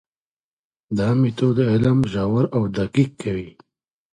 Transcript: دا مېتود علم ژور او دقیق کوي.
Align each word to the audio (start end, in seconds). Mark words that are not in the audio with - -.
دا 0.97 1.07
مېتود 1.19 1.57
علم 1.71 1.97
ژور 2.11 2.45
او 2.55 2.61
دقیق 2.77 3.11
کوي. 3.21 3.49